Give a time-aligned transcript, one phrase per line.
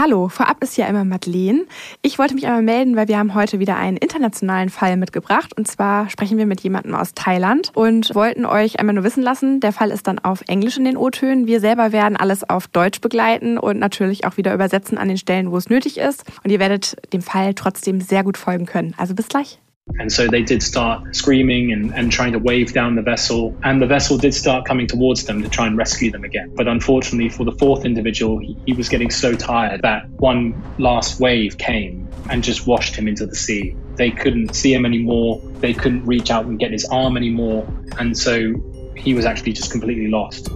[0.00, 1.64] Hallo, vorab ist hier einmal Madeleine.
[2.02, 5.58] Ich wollte mich einmal melden, weil wir haben heute wieder einen internationalen Fall mitgebracht.
[5.58, 9.58] Und zwar sprechen wir mit jemandem aus Thailand und wollten euch einmal nur wissen lassen,
[9.58, 11.48] der Fall ist dann auf Englisch in den O-Tönen.
[11.48, 15.50] Wir selber werden alles auf Deutsch begleiten und natürlich auch wieder übersetzen an den Stellen,
[15.50, 16.22] wo es nötig ist.
[16.44, 18.94] Und ihr werdet dem Fall trotzdem sehr gut folgen können.
[18.98, 19.58] Also bis gleich.
[19.98, 23.56] And so they did start screaming and, and trying to wave down the vessel.
[23.62, 26.54] And the vessel did start coming towards them to try and rescue them again.
[26.54, 31.20] But unfortunately, for the fourth individual, he, he was getting so tired that one last
[31.20, 33.74] wave came and just washed him into the sea.
[33.96, 35.40] They couldn't see him anymore.
[35.60, 37.66] They couldn't reach out and get his arm anymore.
[37.98, 38.54] And so
[38.96, 40.48] he was actually just completely lost.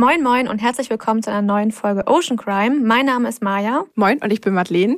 [0.00, 2.80] Moin Moin und herzlich willkommen zu einer neuen Folge Ocean Crime.
[2.80, 3.84] Mein Name ist Maja.
[3.96, 4.96] Moin und ich bin Madeleine.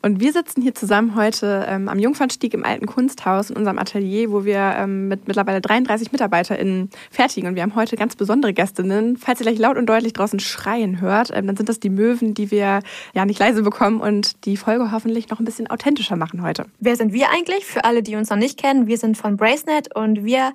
[0.00, 4.30] Und wir sitzen hier zusammen heute ähm, am Jungfernstieg im Alten Kunsthaus in unserem Atelier,
[4.30, 7.48] wo wir ähm, mit mittlerweile 33 MitarbeiterInnen fertigen.
[7.48, 9.16] Und wir haben heute ganz besondere Gästinnen.
[9.16, 12.34] Falls ihr gleich laut und deutlich draußen schreien hört, ähm, dann sind das die Möwen,
[12.34, 12.78] die wir
[13.12, 16.66] ja nicht leise bekommen und die Folge hoffentlich noch ein bisschen authentischer machen heute.
[16.78, 17.66] Wer sind wir eigentlich?
[17.66, 20.52] Für alle, die uns noch nicht kennen, wir sind von Bracenet und wir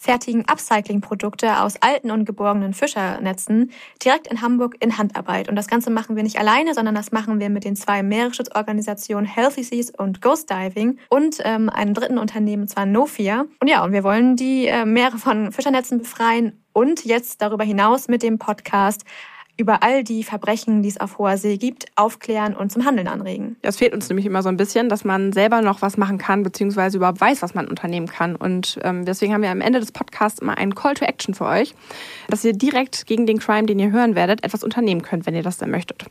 [0.00, 3.70] fertigen Upcycling-Produkte aus alten und geborgenen Fischernetzen
[4.02, 5.50] direkt in Hamburg in Handarbeit.
[5.50, 9.26] Und das Ganze machen wir nicht alleine, sondern das machen wir mit den zwei Meeresschutzorganisationen
[9.26, 13.44] Healthy Seas und Ghost Diving und ähm, einem dritten Unternehmen, zwar Nofia.
[13.60, 18.08] Und ja, und wir wollen die äh, Meere von Fischernetzen befreien und jetzt darüber hinaus
[18.08, 19.04] mit dem Podcast
[19.60, 23.56] über all die Verbrechen, die es auf hoher See gibt, aufklären und zum Handeln anregen.
[23.60, 26.42] Das fehlt uns nämlich immer so ein bisschen, dass man selber noch was machen kann,
[26.42, 28.36] beziehungsweise überhaupt weiß, was man unternehmen kann.
[28.36, 31.44] Und ähm, deswegen haben wir am Ende des Podcasts immer einen Call to Action für
[31.44, 31.74] euch,
[32.28, 35.42] dass ihr direkt gegen den Crime, den ihr hören werdet, etwas unternehmen könnt, wenn ihr
[35.42, 36.06] das dann möchtet.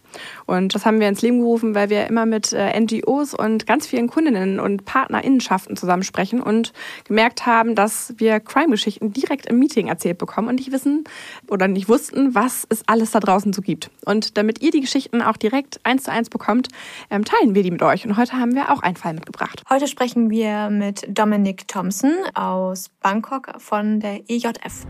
[0.45, 3.87] Und das haben wir ins Leben gerufen, weil wir immer mit äh, NGOs und ganz
[3.87, 6.71] vielen Kundinnen und Partnerinnenschaften zusammensprechen und
[7.05, 11.03] gemerkt haben, dass wir Crime-Geschichten direkt im Meeting erzählt bekommen und nicht wissen
[11.49, 13.89] oder nicht wussten, was es alles da draußen draußen so gibt.
[14.05, 16.67] Und damit ihr die Geschichten auch direkt eins zu eins bekommt,
[17.09, 18.05] ähm, teilen wir die mit euch.
[18.05, 19.63] Und heute haben wir auch einen Fall mitgebracht.
[19.69, 24.85] Heute sprechen wir mit Dominic Thompson aus Bangkok von der EJF.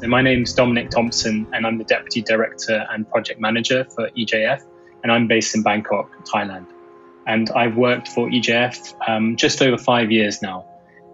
[0.00, 4.60] My name is Dominic Thompson and I'm the Deputy Director and Project Manager for EJF
[5.02, 6.66] and I'm based in Bangkok, Thailand.
[7.26, 10.64] And I've worked for EJF um, just over five years now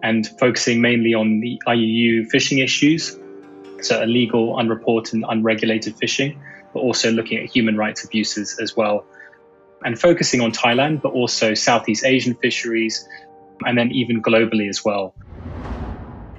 [0.03, 3.19] and focusing mainly on the IUU fishing issues
[3.85, 6.41] so illegal, unreported, and unregulated fishing,
[6.73, 9.05] but also looking at human rights abuses as well.
[9.85, 13.07] And focusing on Thailand, but also Southeast Asian fisheries,
[13.67, 15.15] and then even globally as well.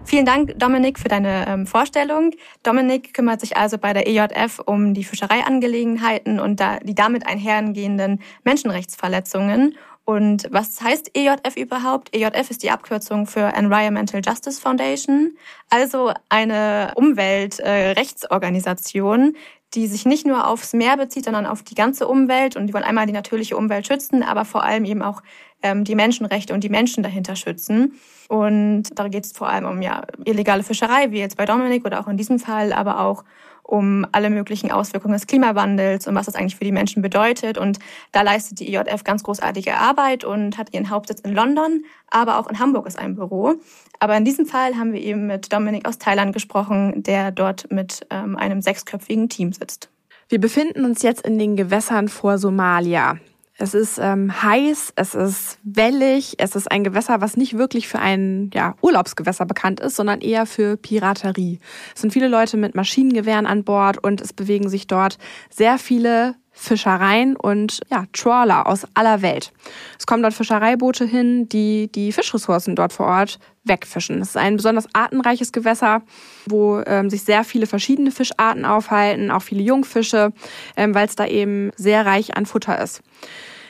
[0.05, 2.31] Vielen Dank, Dominik, für deine ähm, Vorstellung.
[2.61, 8.21] Dominik kümmert sich also bei der EJF um die Fischereiangelegenheiten und da, die damit einhergehenden
[8.43, 12.15] Menschenrechtsverletzungen und was heißt EJF überhaupt?
[12.15, 15.35] EJF ist die Abkürzung für Environmental Justice Foundation,
[15.71, 19.35] also eine Umweltrechtsorganisation,
[19.73, 22.55] die sich nicht nur aufs Meer bezieht, sondern auf die ganze Umwelt.
[22.55, 25.23] Und die wollen einmal die natürliche Umwelt schützen, aber vor allem eben auch
[25.63, 27.99] ähm, die Menschenrechte und die Menschen dahinter schützen.
[28.29, 31.99] Und da geht es vor allem um ja illegale Fischerei, wie jetzt bei Dominik oder
[31.99, 33.23] auch in diesem Fall, aber auch
[33.67, 37.57] um alle möglichen Auswirkungen des Klimawandels und was das eigentlich für die Menschen bedeutet.
[37.57, 37.79] Und
[38.11, 42.47] da leistet die IJF ganz großartige Arbeit und hat ihren Hauptsitz in London, aber auch
[42.47, 43.55] in Hamburg ist ein Büro.
[43.99, 48.05] Aber in diesem Fall haben wir eben mit Dominik aus Thailand gesprochen, der dort mit
[48.11, 49.89] ähm, einem sechsköpfigen Team sitzt.
[50.29, 53.17] Wir befinden uns jetzt in den Gewässern vor Somalia.
[53.57, 57.99] Es ist ähm, heiß, es ist wellig, es ist ein Gewässer, was nicht wirklich für
[57.99, 61.59] ein ja, Urlaubsgewässer bekannt ist, sondern eher für Piraterie.
[61.95, 65.17] Es sind viele Leute mit Maschinengewehren an Bord und es bewegen sich dort
[65.49, 69.53] sehr viele Fischereien und ja, Trawler aus aller Welt.
[69.97, 74.21] Es kommen dort Fischereiboote hin, die die Fischressourcen dort vor Ort wegfischen.
[74.21, 76.01] Es ist ein besonders artenreiches Gewässer,
[76.45, 80.31] wo ähm, sich sehr viele verschiedene Fischarten aufhalten, auch viele Jungfische,
[80.77, 83.01] ähm, weil es da eben sehr reich an Futter ist.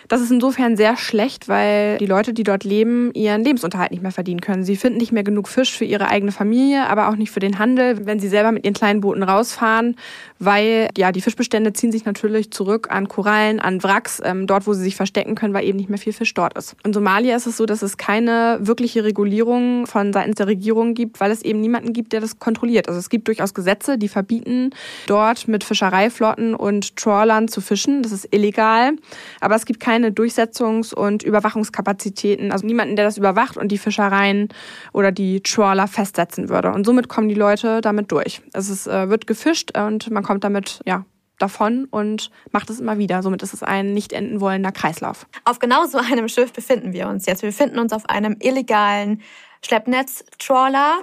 [0.07, 4.12] Das ist insofern sehr schlecht, weil die Leute, die dort leben, ihren Lebensunterhalt nicht mehr
[4.12, 4.63] verdienen können.
[4.63, 7.57] Sie finden nicht mehr genug Fisch für ihre eigene Familie, aber auch nicht für den
[7.57, 9.95] Handel, wenn sie selber mit ihren kleinen Booten rausfahren,
[10.39, 14.73] weil ja die Fischbestände ziehen sich natürlich zurück an Korallen, an Wracks, ähm, dort, wo
[14.73, 16.75] sie sich verstecken können, weil eben nicht mehr viel Fisch dort ist.
[16.83, 21.19] In Somalia ist es so, dass es keine wirkliche Regulierung von seitens der Regierung gibt,
[21.19, 22.87] weil es eben niemanden gibt, der das kontrolliert.
[22.87, 24.71] Also es gibt durchaus Gesetze, die verbieten,
[25.07, 28.03] dort mit Fischereiflotten und Trawlern zu fischen.
[28.03, 28.93] Das ist illegal,
[29.39, 34.49] aber es gibt keine Durchsetzungs- und Überwachungskapazitäten, also niemanden, der das überwacht und die Fischereien
[34.91, 36.71] oder die Trawler festsetzen würde.
[36.71, 38.41] Und somit kommen die Leute damit durch.
[38.53, 41.06] Es ist, äh, wird gefischt und man kommt damit ja
[41.38, 43.22] davon und macht es immer wieder.
[43.22, 45.27] Somit ist es ein nicht enden wollender Kreislauf.
[45.44, 47.42] Auf genau so einem Schiff befinden wir uns jetzt.
[47.42, 49.22] Wir befinden uns auf einem illegalen
[49.63, 51.00] Schleppnetz-Trawler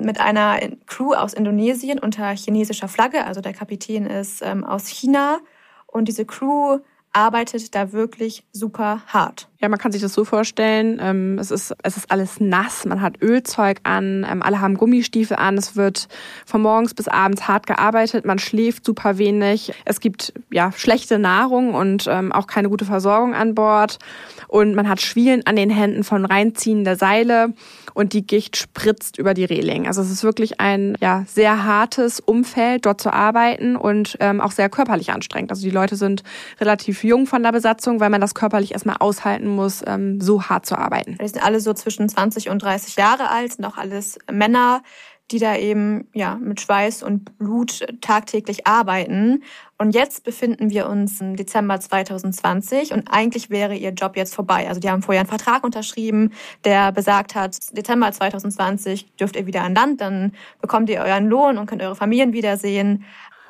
[0.00, 3.24] mit einer Crew aus Indonesien unter chinesischer Flagge.
[3.24, 5.38] Also der Kapitän ist ähm, aus China
[5.86, 6.78] und diese Crew
[7.12, 9.48] arbeitet da wirklich super hart.
[9.60, 10.98] Ja, man kann sich das so vorstellen.
[11.00, 15.36] Ähm, es, ist, es ist alles nass, man hat Ölzeug an, ähm, alle haben Gummistiefel
[15.36, 16.08] an, es wird
[16.44, 19.72] von morgens bis abends hart gearbeitet, man schläft super wenig.
[19.86, 23.98] Es gibt ja schlechte Nahrung und ähm, auch keine gute Versorgung an Bord.
[24.48, 27.54] Und man hat Schwielen an den Händen von Reinziehen der Seile
[27.94, 29.86] und die Gicht spritzt über die Reling.
[29.86, 34.52] Also es ist wirklich ein ja, sehr hartes Umfeld, dort zu arbeiten und ähm, auch
[34.52, 35.50] sehr körperlich anstrengend.
[35.50, 36.22] Also die Leute sind
[36.60, 40.66] relativ jung von der Besatzung, weil man das körperlich erstmal aushalten muss, ähm, so hart
[40.66, 41.18] zu arbeiten.
[41.20, 44.82] Die sind alle so zwischen 20 und 30 Jahre alt, sind auch alles Männer,
[45.30, 49.42] die da eben ja mit Schweiß und Blut tagtäglich arbeiten.
[49.78, 54.68] Und jetzt befinden wir uns im Dezember 2020 und eigentlich wäre ihr Job jetzt vorbei.
[54.68, 56.32] Also die haben vorher einen Vertrag unterschrieben,
[56.64, 61.58] der besagt hat, Dezember 2020 dürft ihr wieder an Land, dann bekommt ihr euren Lohn
[61.58, 63.04] und könnt eure Familien wiedersehen.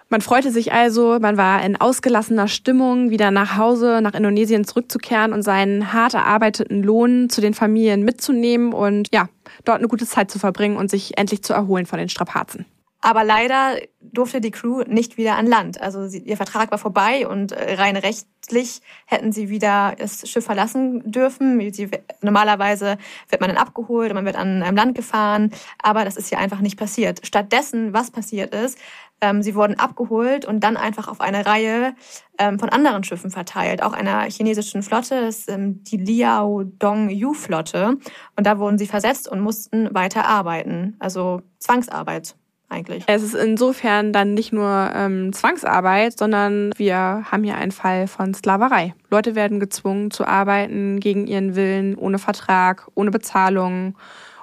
[0.08, 5.32] Man freute sich also, man war in ausgelassener Stimmung, wieder nach Hause, nach Indonesien zurückzukehren
[5.32, 9.28] und seinen hart erarbeiteten Lohn zu den Familien mitzunehmen und ja,
[9.64, 12.66] dort eine gute Zeit zu verbringen und sich endlich zu erholen von den Strapazen.
[13.00, 15.80] Aber leider durfte die Crew nicht wieder an Land.
[15.80, 20.44] Also sie, ihr Vertrag war vorbei und äh, rein rechtlich hätten sie wieder das Schiff
[20.44, 21.72] verlassen dürfen.
[21.72, 21.88] Sie,
[22.22, 22.98] normalerweise
[23.28, 26.38] wird man dann abgeholt und man wird an einem Land gefahren, aber das ist hier
[26.38, 27.24] einfach nicht passiert.
[27.24, 28.78] Stattdessen, was passiert ist,
[29.20, 31.94] ähm, sie wurden abgeholt und dann einfach auf eine Reihe
[32.38, 37.32] ähm, von anderen Schiffen verteilt, auch einer chinesischen Flotte, das ähm, die Liao Dong Yu
[37.32, 37.96] Flotte.
[38.36, 42.36] Und da wurden sie versetzt und mussten weiter arbeiten, also Zwangsarbeit
[42.68, 43.04] eigentlich.
[43.06, 48.34] Es ist insofern dann nicht nur ähm, Zwangsarbeit, sondern wir haben hier einen Fall von
[48.34, 48.94] Sklaverei.
[49.10, 53.96] Leute werden gezwungen zu arbeiten gegen ihren Willen, ohne Vertrag, ohne Bezahlung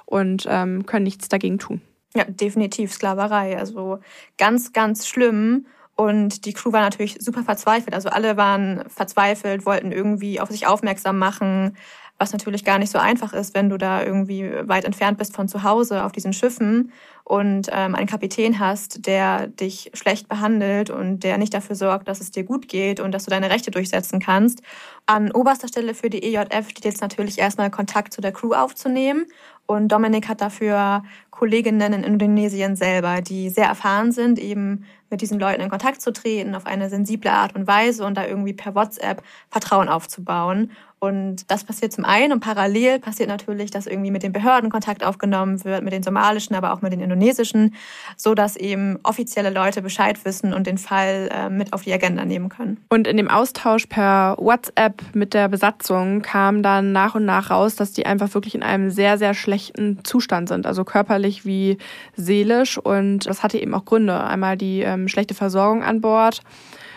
[0.06, 1.80] und ähm, können nichts dagegen tun.
[2.16, 3.58] Ja, definitiv Sklaverei.
[3.58, 3.98] Also
[4.38, 5.66] ganz, ganz schlimm.
[5.96, 7.94] Und die Crew war natürlich super verzweifelt.
[7.94, 11.76] Also alle waren verzweifelt, wollten irgendwie auf sich aufmerksam machen,
[12.18, 15.48] was natürlich gar nicht so einfach ist, wenn du da irgendwie weit entfernt bist von
[15.48, 16.92] zu Hause auf diesen Schiffen
[17.24, 22.20] und ähm, einen Kapitän hast, der dich schlecht behandelt und der nicht dafür sorgt, dass
[22.20, 24.62] es dir gut geht und dass du deine Rechte durchsetzen kannst.
[25.06, 29.26] An oberster Stelle für die EJF steht jetzt natürlich erstmal Kontakt zu der Crew aufzunehmen
[29.66, 31.02] und Dominik hat dafür
[31.34, 36.12] Kolleginnen in Indonesien selber, die sehr erfahren sind, eben mit diesen Leuten in Kontakt zu
[36.12, 40.70] treten auf eine sensible Art und Weise und da irgendwie per WhatsApp Vertrauen aufzubauen.
[40.98, 45.04] Und das passiert zum einen und parallel passiert natürlich, dass irgendwie mit den Behörden Kontakt
[45.04, 47.74] aufgenommen wird, mit den somalischen, aber auch mit den indonesischen,
[48.16, 52.24] so dass eben offizielle Leute Bescheid wissen und den Fall äh, mit auf die Agenda
[52.24, 52.78] nehmen können.
[52.88, 57.76] Und in dem Austausch per WhatsApp mit der Besatzung kam dann nach und nach raus,
[57.76, 61.78] dass die einfach wirklich in einem sehr, sehr schlechten Zustand sind, also körperlich wie
[62.16, 62.78] seelisch.
[62.78, 64.22] Und das hatte eben auch Gründe.
[64.22, 66.40] Einmal die ähm, schlechte Versorgung an Bord.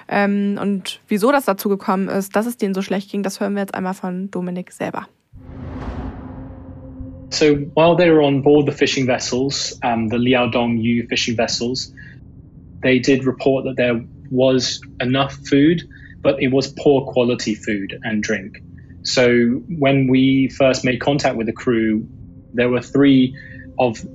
[0.09, 3.53] Ähm, und wieso das dazu gekommen ist, dass es denen so schlecht ging, das hören
[3.53, 5.07] wir jetzt einmal von Dominik selber.
[7.29, 11.93] So while they were on board the fishing vessels, um, the Liaodong Yu fishing vessels,
[12.81, 14.01] they did report that there
[14.31, 15.83] was enough food,
[16.21, 18.61] but it was poor quality food and drink.
[19.03, 22.07] So when we first made contact with the crew,
[22.53, 23.35] there were three
[23.77, 24.05] of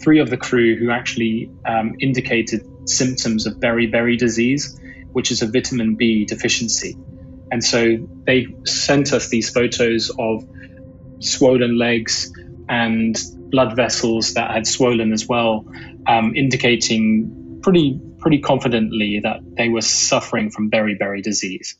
[0.00, 4.78] three of the crew who actually um, indicated symptoms of beriberi disease.
[5.12, 6.96] which is a vitamin B deficiency.
[7.50, 10.46] And so they sent us these photos of
[11.20, 12.32] swollen legs
[12.68, 13.18] and
[13.50, 15.66] blood vessels that had swollen as well,
[16.06, 21.76] um, indicating pretty pretty confidently that they were suffering from beriberi disease.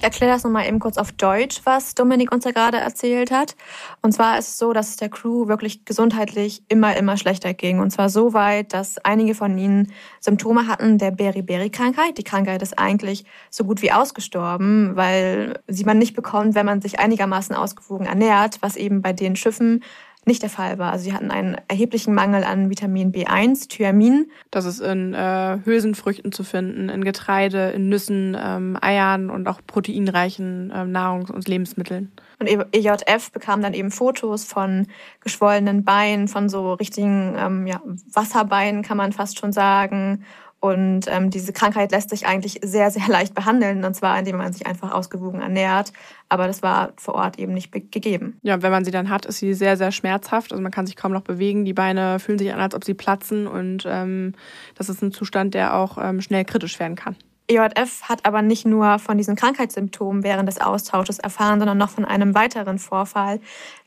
[0.00, 3.56] Erkläre das nochmal eben kurz auf Deutsch, was Dominik uns ja gerade erzählt hat.
[4.00, 7.80] Und zwar ist es so, dass es der Crew wirklich gesundheitlich immer, immer schlechter ging.
[7.80, 12.16] Und zwar so weit, dass einige von ihnen Symptome hatten der Beriberi-Krankheit.
[12.16, 16.80] Die Krankheit ist eigentlich so gut wie ausgestorben, weil sie man nicht bekommt, wenn man
[16.80, 19.82] sich einigermaßen ausgewogen ernährt, was eben bei den Schiffen
[20.28, 20.92] nicht der Fall war.
[20.92, 24.30] Also sie hatten einen erheblichen Mangel an Vitamin B1, Thyamin.
[24.52, 29.60] Das ist in äh, Hülsenfrüchten zu finden, in Getreide, in Nüssen, ähm, Eiern und auch
[29.66, 32.12] proteinreichen ähm, Nahrungs- und Lebensmitteln.
[32.38, 34.86] Und EJF bekam dann eben Fotos von
[35.20, 37.80] geschwollenen Beinen, von so richtigen ähm, ja,
[38.12, 40.24] Wasserbeinen, kann man fast schon sagen.
[40.60, 44.52] Und ähm, diese Krankheit lässt sich eigentlich sehr, sehr leicht behandeln, und zwar indem man
[44.52, 45.92] sich einfach ausgewogen ernährt.
[46.28, 48.38] Aber das war vor Ort eben nicht gegeben.
[48.42, 50.52] Ja, wenn man sie dann hat, ist sie sehr, sehr schmerzhaft.
[50.52, 51.64] Also man kann sich kaum noch bewegen.
[51.64, 53.46] Die Beine fühlen sich an, als ob sie platzen.
[53.46, 54.34] Und ähm,
[54.74, 57.16] das ist ein Zustand, der auch ähm, schnell kritisch werden kann.
[57.48, 62.04] EJF hat aber nicht nur von diesen Krankheitssymptomen während des Austausches erfahren, sondern noch von
[62.04, 63.40] einem weiteren Vorfall,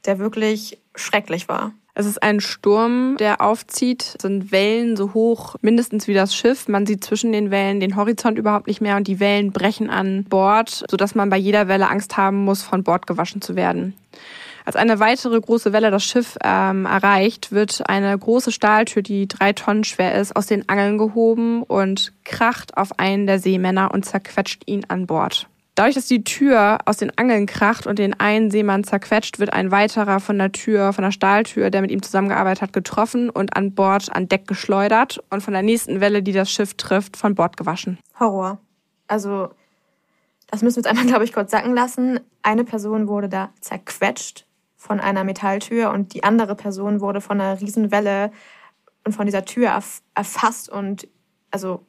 [0.06, 1.74] der wirklich schrecklich war.
[1.94, 4.16] Es ist ein Sturm, der aufzieht.
[4.18, 6.68] Es sind Wellen so hoch, mindestens wie das Schiff.
[6.68, 10.24] Man sieht zwischen den Wellen den Horizont überhaupt nicht mehr und die Wellen brechen an
[10.24, 13.94] Bord, sodass man bei jeder Welle Angst haben muss, von Bord gewaschen zu werden.
[14.64, 19.54] Als eine weitere große Welle das Schiff ähm, erreicht, wird eine große Stahltür, die drei
[19.54, 24.64] Tonnen schwer ist, aus den Angeln gehoben und kracht auf einen der Seemänner und zerquetscht
[24.68, 25.48] ihn an Bord.
[25.76, 29.72] Dadurch, dass die Tür aus den Angeln kracht und den einen Seemann zerquetscht, wird ein
[29.72, 33.74] weiterer von der Tür, von der Stahltür, der mit ihm zusammengearbeitet hat, getroffen und an
[33.74, 37.56] Bord an Deck geschleudert und von der nächsten Welle, die das Schiff trifft, von Bord
[37.56, 38.00] gewaschen.
[38.20, 38.60] Horror.
[39.08, 39.50] Also,
[40.48, 42.20] das müssen wir jetzt einmal, glaube ich, kurz sacken lassen.
[42.44, 47.62] Eine Person wurde da zerquetscht von einer Metalltür und die andere Person wurde von einer
[47.62, 48.32] Riesenwelle
[49.06, 49.80] und von dieser Tür
[50.16, 51.08] erfasst und
[51.50, 51.86] also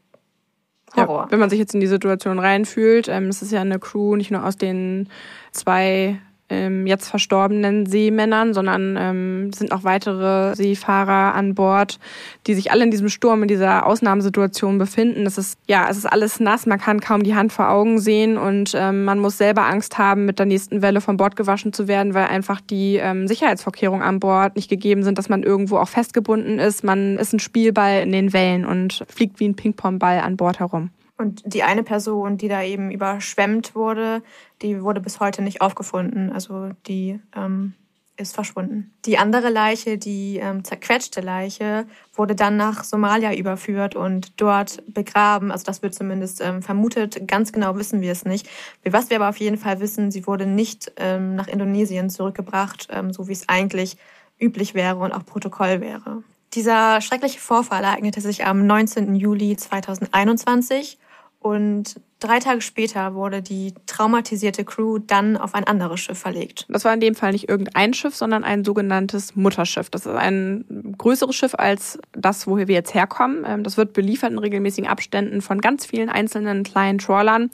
[0.97, 1.25] Horror.
[1.25, 4.17] Ja, wenn man sich jetzt in die Situation reinfühlt, ähm, es ist ja eine Crew
[4.17, 5.09] nicht nur aus den
[5.53, 6.19] zwei
[6.53, 11.99] ähm, jetzt verstorbenen Seemännern, sondern ähm, sind auch weitere Seefahrer an Bord,
[12.47, 15.27] die sich alle in diesem Sturm, in dieser Ausnahmesituation befinden.
[15.27, 18.37] Es ist, ja, es ist alles nass, man kann kaum die Hand vor Augen sehen
[18.37, 21.89] und ähm, man muss selber Angst haben, mit der nächsten Welle von Bord gewaschen zu
[21.89, 25.89] werden, weil einfach die ähm, Sicherheitsvorkehrungen an Bord nicht gegeben sind, dass man irgendwo auch
[25.89, 26.85] festgebunden ist.
[26.85, 30.91] Man ist ein Spielball in den Wellen und fliegt wie ein Ping-Pong-Ball an Bord herum.
[31.23, 34.23] Und die eine Person, die da eben überschwemmt wurde,
[34.63, 36.33] die wurde bis heute nicht aufgefunden.
[36.33, 37.75] Also die ähm,
[38.17, 38.93] ist verschwunden.
[39.05, 45.51] Die andere Leiche, die ähm, zerquetschte Leiche, wurde dann nach Somalia überführt und dort begraben.
[45.51, 47.27] Also das wird zumindest ähm, vermutet.
[47.27, 48.49] Ganz genau wissen wir es nicht.
[48.85, 53.13] Was wir aber auf jeden Fall wissen, sie wurde nicht ähm, nach Indonesien zurückgebracht, ähm,
[53.13, 53.97] so wie es eigentlich
[54.39, 56.23] üblich wäre und auch Protokoll wäre.
[56.55, 59.15] Dieser schreckliche Vorfall ereignete sich am 19.
[59.15, 60.99] Juli 2021
[61.39, 66.67] und drei Tage später wurde die traumatisierte Crew dann auf ein anderes Schiff verlegt.
[66.69, 69.91] Das war in dem Fall nicht irgendein Schiff, sondern ein sogenanntes Mutterschiff.
[69.91, 73.45] Das ist ein größeres Schiff als das, woher wir jetzt herkommen.
[73.47, 77.51] Ähm, das wird beliefert in regelmäßigen Abständen von ganz vielen einzelnen kleinen Trawlern,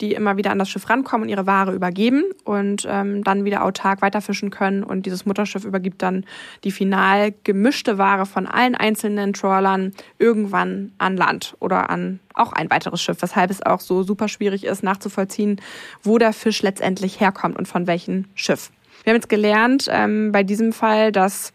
[0.00, 3.64] die immer wieder an das Schiff rankommen und ihre Ware übergeben und ähm, dann wieder
[3.64, 4.84] autark weiterfischen können.
[4.84, 6.24] Und dieses Mutterschiff übergibt dann
[6.64, 12.70] die final gemischte Ware von allen einzelnen Trawlern irgendwann an Land oder an auch ein
[12.70, 15.60] weiteres Schiff, weshalb es auch so super schwierig ist nachzuvollziehen,
[16.02, 18.70] wo der Fisch letztendlich herkommt und von welchem Schiff.
[19.04, 21.52] Wir haben jetzt gelernt ähm, bei diesem Fall, dass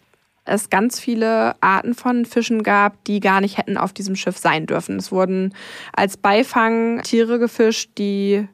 [0.48, 4.66] es ganz viele Arten von Fischen gab, die gar nicht hätten auf diesem Schiff sein
[4.66, 4.98] dürfen.
[4.98, 5.54] Es wurden
[5.94, 8.48] als Beifang Tiere gefischt, die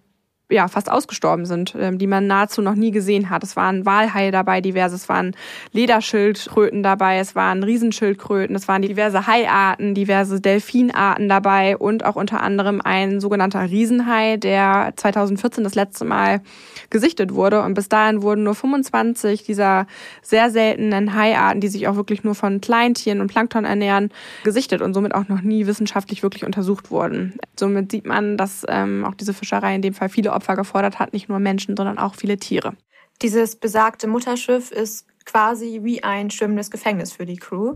[0.53, 3.43] ja, fast ausgestorben sind, ähm, die man nahezu noch nie gesehen hat.
[3.43, 5.35] Es waren Walhaie dabei, diverse, es waren
[5.71, 12.41] Lederschildkröten dabei, es waren Riesenschildkröten, es waren diverse Haiarten, diverse Delfinarten dabei und auch unter
[12.41, 16.41] anderem ein sogenannter Riesenhai, der 2014 das letzte Mal
[16.89, 17.63] gesichtet wurde.
[17.63, 19.87] Und bis dahin wurden nur 25 dieser
[20.21, 24.11] sehr seltenen Haiarten, die sich auch wirklich nur von Kleintieren und Plankton ernähren,
[24.43, 27.33] gesichtet und somit auch noch nie wissenschaftlich wirklich untersucht wurden.
[27.59, 31.13] Somit sieht man, dass ähm, auch diese Fischerei in dem Fall viele Opfer gefordert hat,
[31.13, 32.73] nicht nur Menschen, sondern auch viele Tiere.
[33.21, 37.75] Dieses besagte Mutterschiff ist quasi wie ein schwimmendes Gefängnis für die Crew.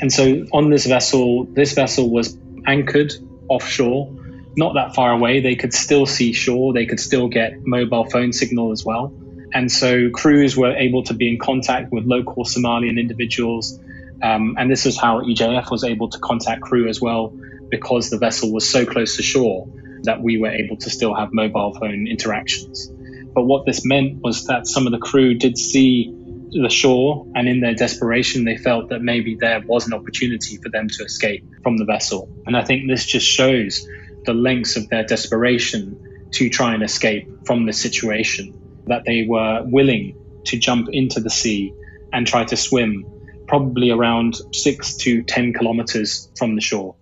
[0.00, 3.12] And so on this vessel, this vessel was anchored
[3.48, 4.10] offshore,
[4.56, 5.40] not that far away.
[5.40, 9.12] They could still see shore, they could still get mobile phone signal as well.
[9.52, 13.78] And so crews were able to be in contact with local Somalian individuals.
[14.20, 17.32] Um, and this is how EJF was able to contact crew as well
[17.70, 19.68] because the vessel was so close to shore.
[20.04, 22.90] That we were able to still have mobile phone interactions.
[23.34, 26.14] But what this meant was that some of the crew did see
[26.50, 30.68] the shore, and in their desperation, they felt that maybe there was an opportunity for
[30.68, 32.28] them to escape from the vessel.
[32.46, 33.88] And I think this just shows
[34.24, 38.56] the lengths of their desperation to try and escape from this situation,
[38.86, 41.72] that they were willing to jump into the sea
[42.12, 43.04] and try to swim
[43.48, 46.94] probably around six to 10 kilometers from the shore.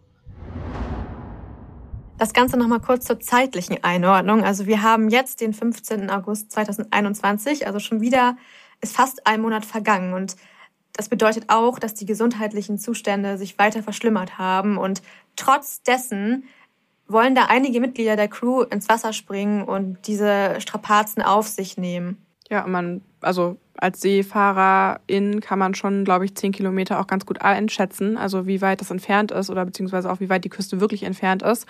[2.22, 4.44] Das Ganze nochmal kurz zur zeitlichen Einordnung.
[4.44, 6.08] Also wir haben jetzt den 15.
[6.08, 8.36] August 2021, also schon wieder
[8.80, 10.36] ist fast ein Monat vergangen und
[10.92, 15.02] das bedeutet auch, dass die gesundheitlichen Zustände sich weiter verschlimmert haben und
[15.34, 16.44] trotz dessen
[17.08, 22.24] wollen da einige Mitglieder der Crew ins Wasser springen und diese Strapazen auf sich nehmen.
[22.48, 27.42] Ja, man, also als Seefahrerin kann man schon, glaube ich, zehn Kilometer auch ganz gut
[27.42, 31.02] einschätzen, also wie weit das entfernt ist oder beziehungsweise auch wie weit die Küste wirklich
[31.02, 31.66] entfernt ist.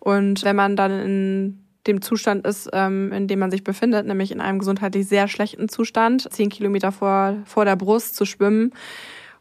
[0.00, 4.32] Und wenn man dann in dem Zustand ist, ähm, in dem man sich befindet, nämlich
[4.32, 8.72] in einem gesundheitlich sehr schlechten Zustand, zehn Kilometer vor, vor der Brust zu schwimmen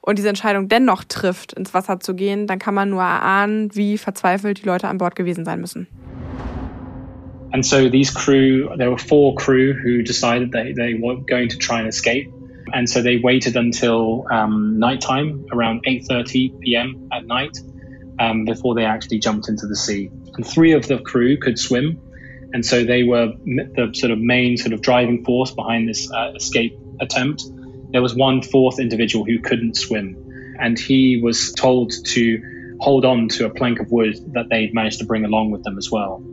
[0.01, 3.97] und diese Entscheidung dennoch trifft, ins Wasser zu gehen, dann kann man nur erahnen, wie
[3.97, 5.87] verzweifelt die Leute an Bord gewesen sein müssen.
[7.53, 11.57] And so these crew, there were four crew who decided that they were going to
[11.57, 12.31] try and escape.
[12.73, 17.09] And so they waited until um, nighttime, around 8.30 p.m.
[17.11, 17.57] at night,
[18.19, 20.09] um, before they actually jumped into the sea.
[20.35, 21.99] And three of the crew could swim.
[22.53, 26.31] And so they were the sort of main sort of driving force behind this uh,
[26.35, 27.43] escape attempt.
[27.91, 30.55] There was one fourth individual who couldn't swim.
[30.57, 34.99] And he was told to hold on to a plank of wood that they'd managed
[34.99, 36.23] to bring along with them as well.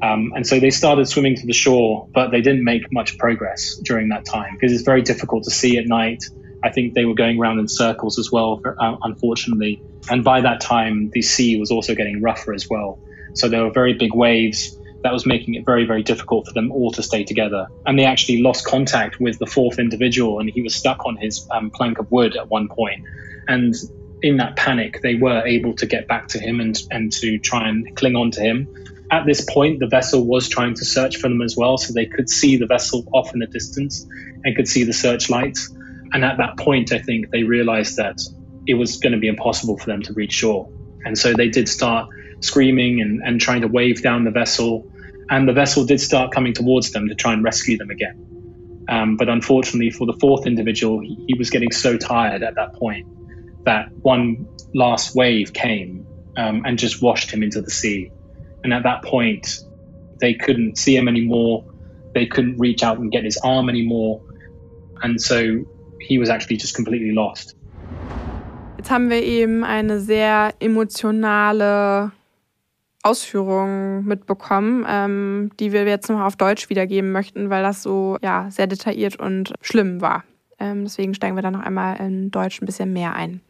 [0.00, 3.76] Um, and so they started swimming to the shore, but they didn't make much progress
[3.82, 6.24] during that time because it's very difficult to see at night.
[6.62, 9.82] I think they were going around in circles as well, uh, unfortunately.
[10.10, 12.98] And by that time, the sea was also getting rougher as well.
[13.34, 16.72] So there were very big waves that was making it very, very difficult for them
[16.72, 17.68] all to stay together.
[17.86, 21.46] And they actually lost contact with the fourth individual, and he was stuck on his
[21.50, 23.04] um, plank of wood at one point.
[23.46, 23.74] And
[24.22, 27.68] in that panic, they were able to get back to him and, and to try
[27.68, 28.74] and cling on to him.
[29.10, 32.06] At this point, the vessel was trying to search for them as well, so they
[32.06, 34.06] could see the vessel off in the distance
[34.44, 35.70] and could see the searchlights.
[36.12, 38.18] And at that point, I think they realized that
[38.66, 40.70] it was going to be impossible for them to reach shore.
[41.04, 42.08] And so they did start
[42.40, 44.86] screaming and, and trying to wave down the vessel.
[45.30, 48.24] And the vessel did start coming towards them to try and rescue them again.
[48.88, 52.74] Um, but unfortunately, for the fourth individual, he, he, was getting so tired at that
[52.74, 53.06] point
[53.64, 56.06] that one last wave came
[56.38, 58.10] um, and just washed him into the sea.
[58.64, 59.64] And at that point,
[60.20, 61.64] they couldn't see him anymore.
[62.14, 64.20] They couldn't reach out and get his arm anymore.
[65.02, 65.64] And so
[66.00, 67.54] he was actually just completely lost.
[68.78, 72.12] Jetzt haben wir eben eine sehr emotionale
[73.02, 78.50] Ausführung mitbekommen, ähm, die wir jetzt noch auf Deutsch wiedergeben möchten, weil das so ja
[78.50, 80.24] sehr detailliert und schlimm war.
[80.58, 83.40] Ähm, deswegen steigen wir da noch einmal in Deutsch ein bisschen mehr ein.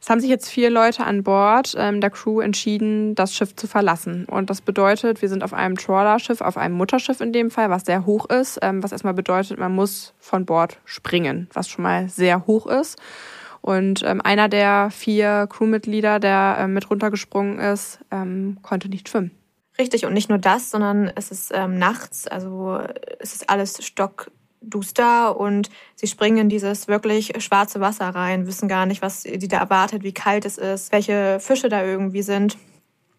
[0.00, 3.66] Es haben sich jetzt vier Leute an Bord ähm, der Crew entschieden, das Schiff zu
[3.66, 4.26] verlassen.
[4.26, 7.84] Und das bedeutet, wir sind auf einem Trawlerschiff, auf einem Mutterschiff in dem Fall, was
[7.84, 12.08] sehr hoch ist, ähm, was erstmal bedeutet, man muss von Bord springen, was schon mal
[12.08, 12.98] sehr hoch ist.
[13.62, 19.32] Und ähm, einer der vier Crewmitglieder, der ähm, mit runtergesprungen ist, ähm, konnte nicht schwimmen.
[19.78, 22.80] Richtig, und nicht nur das, sondern es ist ähm, nachts, also
[23.18, 24.30] es ist alles stock
[24.60, 29.48] duster und sie springen in dieses wirklich schwarze Wasser rein, wissen gar nicht, was sie
[29.48, 32.56] da erwartet, wie kalt es ist, welche Fische da irgendwie sind.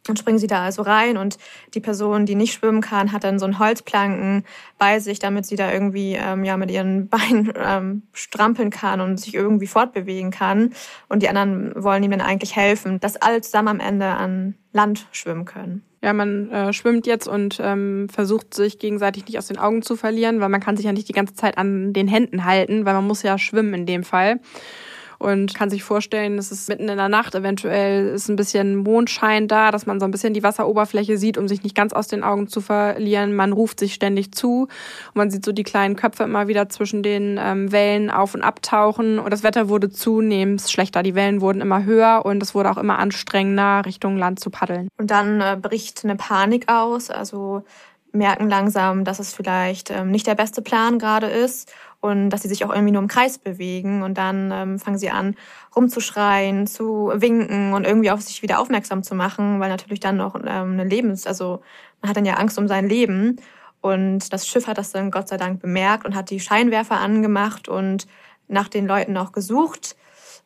[0.08, 1.38] Dann springen sie da also rein und
[1.74, 4.46] die Person, die nicht schwimmen kann, hat dann so einen Holzplanken
[4.78, 9.20] bei sich, damit sie da irgendwie ähm, ja mit ihren Beinen ähm, strampeln kann und
[9.20, 10.74] sich irgendwie fortbewegen kann.
[11.10, 15.08] Und die anderen wollen ihm dann eigentlich helfen, dass alle zusammen am Ende an Land
[15.12, 15.84] schwimmen können.
[16.08, 19.98] Ja, man äh, schwimmt jetzt und ähm, versucht sich gegenseitig nicht aus den Augen zu
[19.98, 22.94] verlieren, weil man kann sich ja nicht die ganze Zeit an den Händen halten, weil
[22.94, 24.40] man muss ja schwimmen in dem Fall
[25.20, 29.48] und kann sich vorstellen, es ist mitten in der Nacht, eventuell ist ein bisschen Mondschein
[29.48, 32.24] da, dass man so ein bisschen die Wasseroberfläche sieht, um sich nicht ganz aus den
[32.24, 33.36] Augen zu verlieren.
[33.36, 37.04] Man ruft sich ständig zu und man sieht so die kleinen Köpfe immer wieder zwischen
[37.04, 41.04] den ähm, Wellen auf und abtauchen und das Wetter wurde zunehmend schlechter.
[41.04, 44.90] Die Wellen wurden immer höher und es wurde auch immer anstrengender, Richtung Land zu paddeln.
[44.98, 47.64] Und dann äh, bricht eine Panik aus, also
[48.12, 51.72] merken langsam, dass es vielleicht ähm, nicht der beste Plan gerade ist
[52.08, 55.10] und dass sie sich auch irgendwie nur im Kreis bewegen und dann ähm, fangen sie
[55.10, 55.36] an
[55.76, 60.36] rumzuschreien, zu winken und irgendwie auf sich wieder aufmerksam zu machen, weil natürlich dann noch
[60.36, 61.62] ähm, eine Lebens, also
[62.02, 63.38] man hat dann ja Angst um sein Leben.
[63.80, 67.70] Und das Schiff hat das dann Gott sei Dank bemerkt und hat die Scheinwerfer angemacht
[67.70, 68.08] und
[68.48, 69.96] nach den Leuten auch gesucht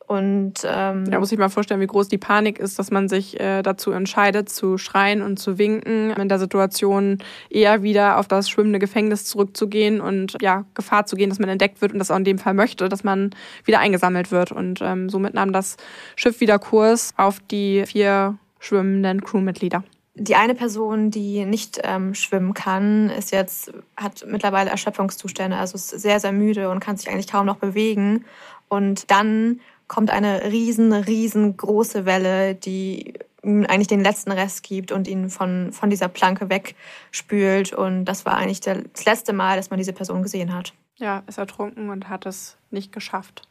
[0.07, 3.39] und ähm, da muss ich mal vorstellen, wie groß die Panik ist, dass man sich
[3.39, 8.49] äh, dazu entscheidet, zu schreien und zu winken, in der Situation eher wieder auf das
[8.49, 12.17] schwimmende Gefängnis zurückzugehen und ja, Gefahr zu gehen, dass man entdeckt wird und das auch
[12.17, 13.29] in dem Fall möchte, dass man
[13.63, 14.51] wieder eingesammelt wird.
[14.51, 15.77] Und ähm, somit nahm das
[16.17, 19.83] Schiff wieder Kurs auf die vier schwimmenden Crewmitglieder.
[20.15, 25.89] Die eine Person, die nicht ähm, schwimmen kann, ist jetzt, hat mittlerweile Erschöpfungszustände, also ist
[25.89, 28.25] sehr, sehr müde und kann sich eigentlich kaum noch bewegen.
[28.67, 29.61] Und dann
[29.91, 35.73] kommt eine riesen, riesengroße Welle, die ihm eigentlich den letzten Rest gibt und ihn von,
[35.73, 37.73] von dieser Planke wegspült.
[37.73, 40.71] Und das war eigentlich das letzte Mal, dass man diese Person gesehen hat.
[40.95, 43.41] Ja, ist ertrunken und hat es nicht geschafft.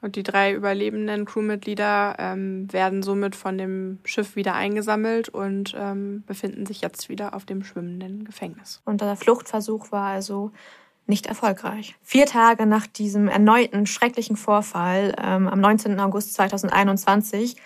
[0.00, 6.24] Und die drei überlebenden Crewmitglieder ähm, werden somit von dem Schiff wieder eingesammelt und ähm,
[6.26, 8.82] befinden sich jetzt wieder auf dem schwimmenden Gefängnis.
[8.84, 10.50] Und der Fluchtversuch war also
[11.10, 11.94] nicht erfolgreich.
[12.02, 16.00] Vier Tage nach diesem erneuten schrecklichen Vorfall ähm, am 19.
[16.00, 17.56] August 2021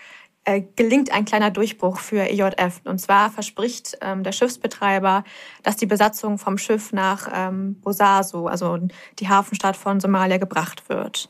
[0.44, 2.80] äh, gelingt ein kleiner Durchbruch für EJF.
[2.85, 5.24] Und zwar verspricht ähm, der Schiffsbetreiber,
[5.62, 8.78] dass die Besatzung vom Schiff nach ähm, Bosaso, also
[9.18, 11.28] die Hafenstadt von Somalia, gebracht wird.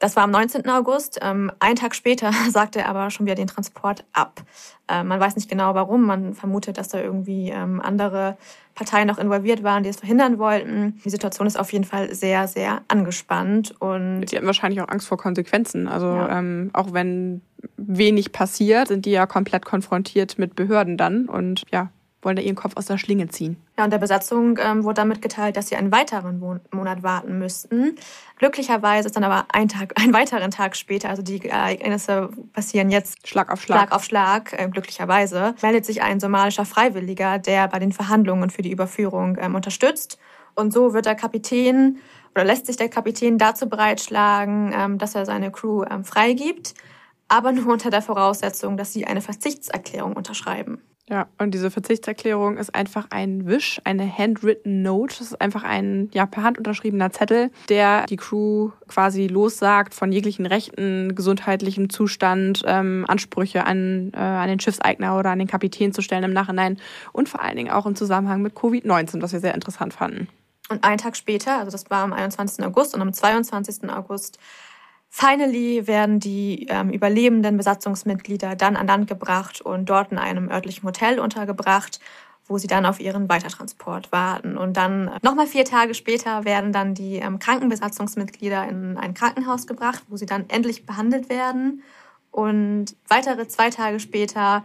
[0.00, 0.68] Das war am 19.
[0.68, 1.20] August.
[1.22, 4.42] Ähm, einen Tag später sagte er aber schon wieder den Transport ab.
[4.88, 6.06] Ähm, man weiß nicht genau warum.
[6.06, 8.36] Man vermutet, dass da irgendwie ähm, andere
[8.74, 10.98] Parteien noch involviert waren, die es verhindern wollten.
[11.04, 13.74] Die Situation ist auf jeden Fall sehr, sehr angespannt.
[13.78, 15.86] Und die haben wahrscheinlich auch Angst vor Konsequenzen.
[15.86, 16.38] Also ja.
[16.38, 17.42] ähm, auch wenn
[17.76, 21.26] wenig passiert, sind die ja komplett konfrontiert mit Behörden dann.
[21.26, 21.90] Und ja,
[22.22, 23.56] wollen da ihren Kopf aus der Schlinge ziehen.
[23.78, 27.96] Ja, und der Besatzung ähm, wurde dann mitgeteilt, dass sie einen weiteren Monat warten müssten.
[28.36, 33.26] Glücklicherweise ist dann aber ein Tag, einen weiteren Tag später, also die Ereignisse passieren jetzt
[33.26, 33.78] Schlag auf Schlag.
[33.78, 38.62] Schlag auf Schlag, äh, glücklicherweise, meldet sich ein somalischer Freiwilliger, der bei den Verhandlungen für
[38.62, 40.18] die Überführung ähm, unterstützt.
[40.54, 42.00] Und so wird der Kapitän
[42.34, 46.74] oder lässt sich der Kapitän dazu bereitschlagen, ähm, dass er seine Crew ähm, freigibt,
[47.28, 50.82] aber nur unter der Voraussetzung, dass sie eine Verzichtserklärung unterschreiben.
[51.10, 55.16] Ja, und diese Verzichtserklärung ist einfach ein Wisch, eine handwritten Note.
[55.18, 60.12] Das ist einfach ein ja, per Hand unterschriebener Zettel, der die Crew quasi lossagt von
[60.12, 65.92] jeglichen Rechten, gesundheitlichem Zustand, ähm, Ansprüche an, äh, an den Schiffseigner oder an den Kapitän
[65.92, 66.78] zu stellen im Nachhinein
[67.12, 70.28] und vor allen Dingen auch im Zusammenhang mit Covid-19, was wir sehr interessant fanden.
[70.68, 72.64] Und einen Tag später, also das war am 21.
[72.64, 73.90] August und am 22.
[73.90, 74.38] August,
[75.12, 80.84] Finally werden die ähm, überlebenden Besatzungsmitglieder dann an Land gebracht und dort in einem örtlichen
[80.84, 81.98] Hotel untergebracht,
[82.46, 84.56] wo sie dann auf ihren Weitertransport warten.
[84.56, 89.66] Und dann äh, nochmal vier Tage später werden dann die ähm, Krankenbesatzungsmitglieder in ein Krankenhaus
[89.66, 91.82] gebracht, wo sie dann endlich behandelt werden.
[92.30, 94.64] Und weitere zwei Tage später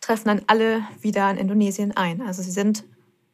[0.00, 2.22] treffen dann alle wieder in Indonesien ein.
[2.22, 2.84] Also sie sind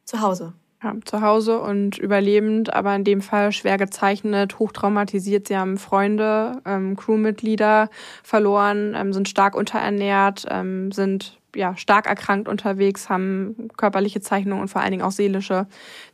[0.05, 0.53] zu Hause
[0.87, 5.47] ja, zu Hause und überlebend, aber in dem Fall schwer gezeichnet, hochtraumatisiert.
[5.47, 7.89] Sie haben Freunde, ähm, Crewmitglieder
[8.23, 14.67] verloren, ähm, sind stark unterernährt, ähm, sind ja stark erkrankt unterwegs, haben körperliche Zeichnungen und
[14.67, 15.67] vor allen Dingen auch seelische,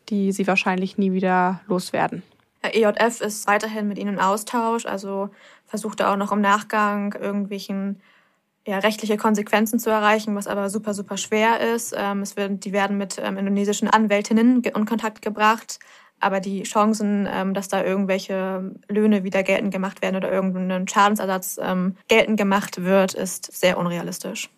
[0.09, 2.23] die sie wahrscheinlich nie wieder loswerden.
[2.61, 5.29] EJF ist weiterhin mit ihnen im Austausch, also
[5.65, 7.99] versucht er auch noch im Nachgang irgendwelchen
[8.65, 11.93] ja, rechtliche Konsequenzen zu erreichen, was aber super, super schwer ist.
[11.97, 15.79] Ähm, es werden, die werden mit ähm, indonesischen Anwältinnen in Kontakt gebracht,
[16.19, 21.59] aber die Chancen, ähm, dass da irgendwelche Löhne wieder geltend gemacht werden oder irgendein Schadensersatz
[21.61, 24.49] ähm, geltend gemacht wird, ist sehr unrealistisch.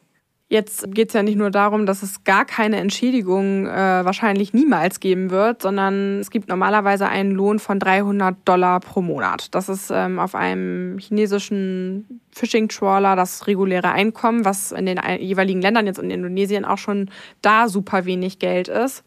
[0.48, 5.00] Jetzt geht es ja nicht nur darum, dass es gar keine Entschädigung äh, wahrscheinlich niemals
[5.00, 9.56] geben wird, sondern es gibt normalerweise einen Lohn von 300 Dollar pro Monat.
[9.56, 15.88] Das ist ähm, auf einem chinesischen Fishing-Trawler das reguläre Einkommen, was in den jeweiligen Ländern,
[15.88, 17.10] jetzt in Indonesien, auch schon
[17.42, 19.04] da super wenig Geld ist.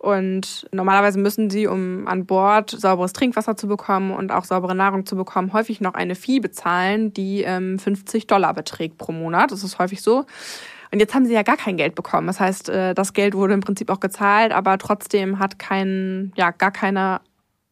[0.00, 5.04] Und normalerweise müssen sie, um an Bord sauberes Trinkwasser zu bekommen und auch saubere Nahrung
[5.04, 9.52] zu bekommen, häufig noch eine Fee bezahlen, die ähm, 50 Dollar beträgt pro Monat.
[9.52, 10.24] Das ist häufig so.
[10.90, 12.28] Und jetzt haben sie ja gar kein Geld bekommen.
[12.28, 16.50] Das heißt, äh, das Geld wurde im Prinzip auch gezahlt, aber trotzdem hat kein, ja,
[16.50, 17.20] gar keine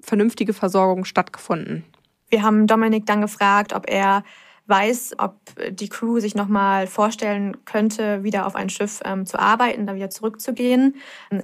[0.02, 1.86] vernünftige Versorgung stattgefunden.
[2.28, 4.22] Wir haben Dominik dann gefragt, ob er
[4.68, 5.36] weiß, ob
[5.70, 10.10] die Crew sich nochmal vorstellen könnte, wieder auf ein Schiff ähm, zu arbeiten, da wieder
[10.10, 10.96] zurückzugehen.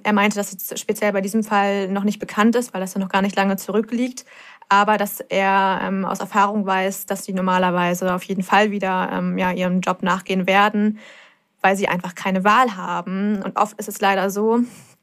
[0.03, 3.01] Er meinte, dass es speziell bei diesem Fall noch nicht bekannt ist, weil das ja
[3.01, 4.25] noch gar nicht lange zurückliegt.
[4.69, 9.39] Aber dass er ähm, aus Erfahrung weiß, dass sie normalerweise auf jeden Fall wieder ähm,
[9.39, 10.99] ja, ihrem Job nachgehen werden,
[11.61, 13.43] weil sie einfach keine Wahl haben.
[13.43, 14.61] Und oft ist es leider so,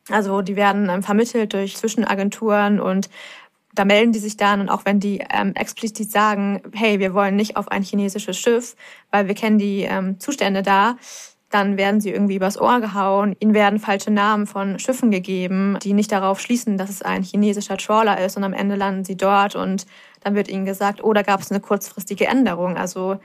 [0.09, 3.09] also die werden ähm, vermittelt durch Zwischenagenturen und
[3.73, 7.35] da melden die sich dann und auch wenn die ähm, explizit sagen, hey, wir wollen
[7.35, 8.75] nicht auf ein chinesisches Schiff,
[9.11, 10.97] weil wir kennen die ähm, Zustände da,
[11.49, 13.35] dann werden sie irgendwie übers Ohr gehauen.
[13.39, 17.77] Ihnen werden falsche Namen von Schiffen gegeben, die nicht darauf schließen, dass es ein chinesischer
[17.77, 19.85] Trawler ist und am Ende landen sie dort und
[20.21, 22.77] dann wird ihnen gesagt, oh, da gab es eine kurzfristige Änderung.
[22.77, 23.19] Also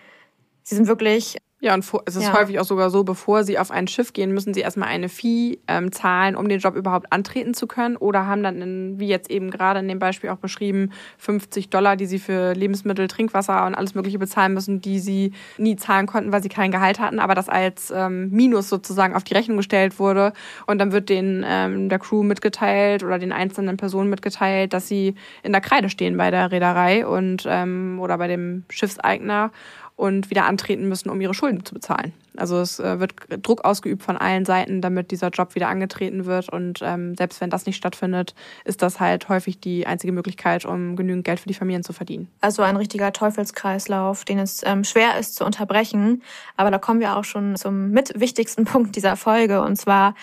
[0.62, 2.32] sie sind wirklich ja, und es ist ja.
[2.32, 5.58] häufig auch sogar so, bevor sie auf ein Schiff gehen, müssen sie erstmal eine Fee
[5.66, 7.96] ähm, zahlen, um den Job überhaupt antreten zu können.
[7.96, 11.96] Oder haben dann, in, wie jetzt eben gerade in dem Beispiel auch beschrieben, 50 Dollar,
[11.96, 16.30] die sie für Lebensmittel, Trinkwasser und alles Mögliche bezahlen müssen, die sie nie zahlen konnten,
[16.30, 19.98] weil sie kein Gehalt hatten, aber das als ähm, Minus sozusagen auf die Rechnung gestellt
[19.98, 20.34] wurde.
[20.68, 25.16] Und dann wird den ähm, der Crew mitgeteilt oder den einzelnen Personen mitgeteilt, dass sie
[25.42, 29.50] in der Kreide stehen bei der Reederei und ähm, oder bei dem Schiffseigner
[29.96, 32.12] und wieder antreten müssen, um ihre Schulden zu bezahlen.
[32.36, 36.50] Also es äh, wird Druck ausgeübt von allen Seiten, damit dieser Job wieder angetreten wird.
[36.50, 40.96] Und ähm, selbst wenn das nicht stattfindet, ist das halt häufig die einzige Möglichkeit, um
[40.96, 42.28] genügend Geld für die Familien zu verdienen.
[42.42, 46.22] Also ein richtiger Teufelskreislauf, den es ähm, schwer ist zu unterbrechen.
[46.58, 49.62] Aber da kommen wir auch schon zum mit wichtigsten Punkt dieser Folge.
[49.62, 50.14] Und zwar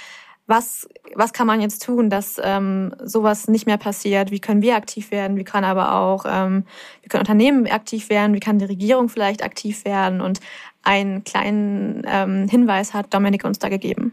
[0.46, 4.32] was, was kann man jetzt tun, dass ähm, sowas nicht mehr passiert?
[4.32, 5.38] Wie können wir aktiv werden?
[5.38, 6.66] Wie kann aber auch, ähm,
[7.02, 8.36] wie können Unternehmen aktiv werden?
[8.36, 10.20] Wie kann die Regierung vielleicht aktiv werden?
[10.20, 10.42] Und
[10.84, 14.12] einen kleinen ähm, Hinweis hat Dominik uns da gegeben.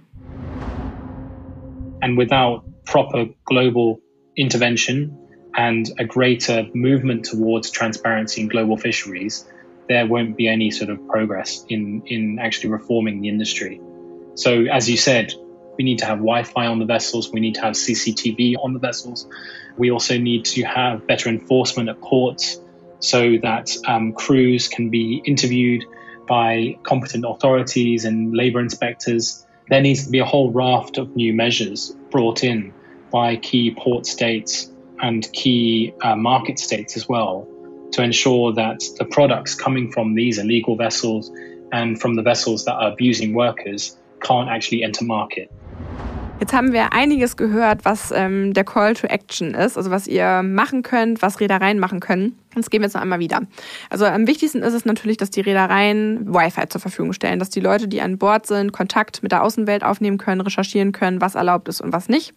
[2.02, 3.98] And without proper global
[4.36, 5.16] intervention
[5.54, 9.46] and a greater movement towards transparency in global fisheries,
[9.88, 13.80] there won't be any sort of progress in, in actually reforming the industry.
[14.34, 15.34] So, as you said,
[15.76, 18.72] we need to have Wi Fi on the vessels, we need to have CCTV on
[18.72, 19.26] the vessels.
[19.76, 22.60] We also need to have better enforcement at ports
[22.98, 25.84] so that um, crews can be interviewed
[26.28, 29.44] by competent authorities and labour inspectors.
[29.68, 32.72] There needs to be a whole raft of new measures brought in
[33.10, 34.70] by key port states
[35.02, 37.48] and key uh, market states as well
[37.92, 41.30] to ensure that the products coming from these illegal vessels
[41.72, 45.48] and from the vessels that are abusing workers can't actually enter market.
[46.40, 50.42] Jetzt haben wir einiges gehört, was ähm, der Call to Action ist, also was ihr
[50.42, 52.39] machen könnt, was Reedereien machen können.
[52.54, 53.42] Das gehen wir jetzt noch einmal wieder.
[53.90, 57.60] Also am wichtigsten ist es natürlich, dass die Reedereien Wi-Fi zur Verfügung stellen, dass die
[57.60, 61.68] Leute, die an Bord sind, Kontakt mit der Außenwelt aufnehmen können, recherchieren können, was erlaubt
[61.68, 62.34] ist und was nicht.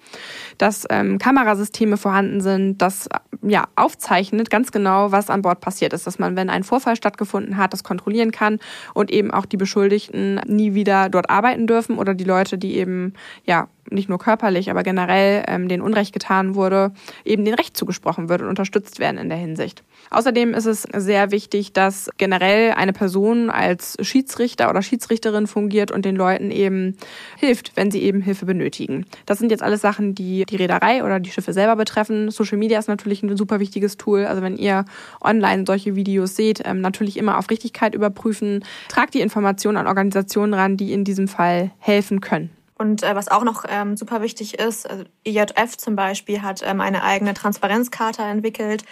[0.59, 3.09] Dass ähm, Kamerasysteme vorhanden sind, das
[3.41, 7.57] ja aufzeichnet ganz genau, was an Bord passiert ist, dass man, wenn ein Vorfall stattgefunden
[7.57, 8.59] hat, das kontrollieren kann
[8.93, 13.13] und eben auch die Beschuldigten nie wieder dort arbeiten dürfen oder die Leute, die eben
[13.45, 16.93] ja nicht nur körperlich, aber generell ähm, denen Unrecht getan wurde,
[17.25, 19.83] eben den Recht zugesprochen wird und unterstützt werden in der Hinsicht.
[20.09, 26.05] Außerdem ist es sehr wichtig, dass generell eine Person als Schiedsrichter oder Schiedsrichterin fungiert und
[26.05, 26.97] den Leuten eben
[27.37, 29.05] hilft, wenn sie eben Hilfe benötigen.
[29.25, 32.31] Das sind jetzt alles Sachen, die die Reederei oder die Schiffe selber betreffen.
[32.31, 34.25] Social Media ist natürlich ein super wichtiges Tool.
[34.25, 34.85] Also wenn ihr
[35.21, 38.63] online solche Videos seht, ähm, natürlich immer auf Richtigkeit überprüfen.
[38.89, 42.49] Tragt die Informationen an Organisationen ran, die in diesem Fall helfen können.
[42.77, 46.81] Und äh, was auch noch ähm, super wichtig ist, also EJF zum Beispiel hat ähm,
[46.81, 48.83] eine eigene Transparenzkarte entwickelt,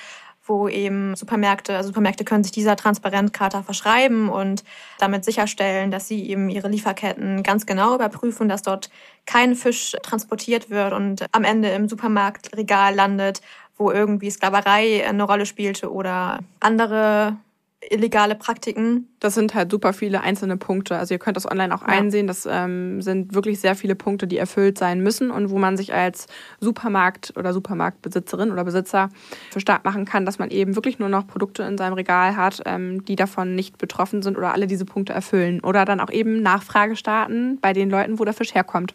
[0.46, 4.64] wo eben Supermärkte, also Supermärkte können sich dieser Transparentkarte verschreiben und
[5.00, 8.90] damit sicherstellen, dass sie eben ihre Lieferketten ganz genau überprüfen, dass dort
[9.26, 13.42] kein Fisch transportiert wird und am Ende im Supermarktregal landet,
[13.78, 17.38] wo irgendwie Sklaverei eine Rolle spielte oder andere
[17.90, 19.08] illegale Praktiken.
[19.20, 20.98] Das sind halt super viele einzelne Punkte.
[20.98, 21.88] Also ihr könnt das online auch ja.
[21.88, 22.28] einsehen.
[22.28, 25.94] Das ähm, sind wirklich sehr viele Punkte, die erfüllt sein müssen und wo man sich
[25.94, 26.28] als
[26.60, 29.10] Supermarkt oder Supermarktbesitzerin oder Besitzer
[29.52, 32.62] für stark machen kann, dass man eben wirklich nur noch Produkte in seinem Regal hat,
[32.66, 35.60] ähm, die davon nicht betroffen sind oder alle diese Punkte erfüllen.
[35.62, 38.94] Oder dann auch eben Nachfrage starten bei den Leuten, wo der Fisch herkommt.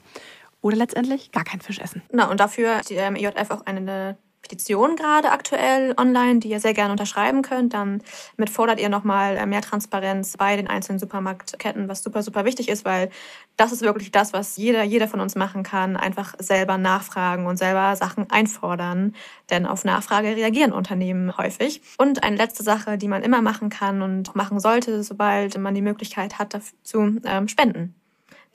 [0.60, 2.02] Oder letztendlich gar keinen Fisch essen.
[2.12, 4.16] Na, und dafür hat die ähm, EJF auch eine
[4.48, 7.74] Petition gerade aktuell online, die ihr sehr gerne unterschreiben könnt.
[7.74, 8.02] Dann
[8.36, 12.68] mit fordert ihr nochmal äh, mehr Transparenz bei den einzelnen Supermarktketten, was super, super wichtig
[12.68, 13.10] ist, weil
[13.56, 15.96] das ist wirklich das, was jeder, jeder von uns machen kann.
[15.96, 19.14] Einfach selber nachfragen und selber Sachen einfordern.
[19.50, 21.82] Denn auf Nachfrage reagieren Unternehmen häufig.
[21.98, 25.82] Und eine letzte Sache, die man immer machen kann und machen sollte, sobald man die
[25.82, 27.94] Möglichkeit hat, dazu ähm, spenden.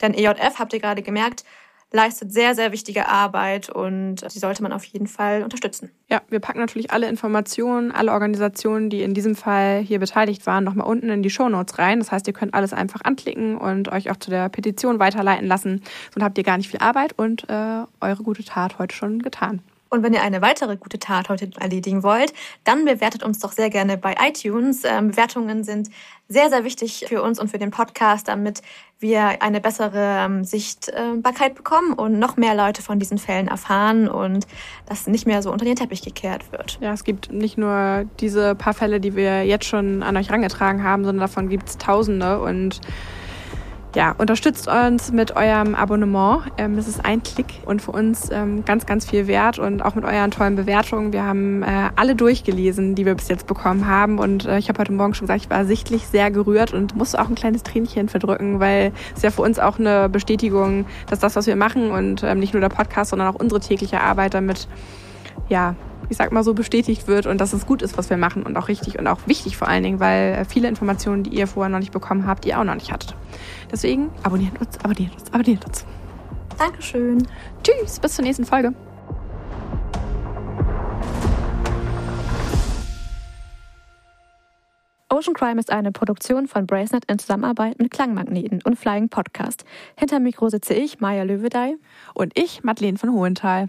[0.00, 1.44] Denn EJF, habt ihr gerade gemerkt,
[1.92, 5.90] leistet sehr, sehr wichtige Arbeit und die sollte man auf jeden Fall unterstützen.
[6.08, 10.64] Ja, wir packen natürlich alle Informationen, alle Organisationen, die in diesem Fall hier beteiligt waren,
[10.64, 11.98] nochmal unten in die Shownotes rein.
[11.98, 15.82] Das heißt, ihr könnt alles einfach anklicken und euch auch zu der Petition weiterleiten lassen.
[16.14, 19.60] So habt ihr gar nicht viel Arbeit und äh, eure gute Tat heute schon getan.
[19.92, 22.32] Und wenn ihr eine weitere gute Tat heute erledigen wollt,
[22.64, 24.84] dann bewertet uns doch sehr gerne bei iTunes.
[24.84, 25.90] Ähm, Bewertungen sind
[26.28, 28.62] sehr, sehr wichtig für uns und für den Podcast, damit
[29.00, 34.46] wir eine bessere ähm, Sichtbarkeit bekommen und noch mehr Leute von diesen Fällen erfahren und
[34.86, 36.78] das nicht mehr so unter den Teppich gekehrt wird.
[36.80, 40.82] Ja, es gibt nicht nur diese paar Fälle, die wir jetzt schon an euch herangetragen
[40.82, 42.80] haben, sondern davon gibt es Tausende und
[43.94, 46.42] ja, unterstützt uns mit eurem Abonnement.
[46.56, 49.94] Ähm, es ist ein Klick und für uns ähm, ganz, ganz viel wert und auch
[49.94, 51.12] mit euren tollen Bewertungen.
[51.12, 54.78] Wir haben äh, alle durchgelesen, die wir bis jetzt bekommen haben und äh, ich habe
[54.78, 58.08] heute Morgen schon gesagt, ich war sichtlich sehr gerührt und musste auch ein kleines Tränchen
[58.08, 62.22] verdrücken, weil es ja für uns auch eine Bestätigung, dass das, was wir machen und
[62.22, 64.68] ähm, nicht nur der Podcast, sondern auch unsere tägliche Arbeit damit
[65.48, 65.74] ja,
[66.12, 68.56] ich sag mal so, bestätigt wird und dass es gut ist, was wir machen und
[68.56, 71.70] auch richtig und auch wichtig vor allen Dingen, weil äh, viele Informationen, die ihr vorher
[71.70, 73.16] noch nicht bekommen habt, ihr auch noch nicht hattet.
[73.72, 75.86] Deswegen abonniert uns, abonniert uns, abonniert uns.
[76.58, 77.26] Dankeschön.
[77.64, 78.74] Tschüss, bis zur nächsten Folge.
[85.08, 89.64] Ocean Crime ist eine Produktion von Bracenet in Zusammenarbeit mit Klangmagneten und Flying Podcast.
[89.96, 91.76] Hinter Mikro sitze ich, Maja Löwedey.
[92.12, 93.68] Und ich, Madeleine von Hohenthal.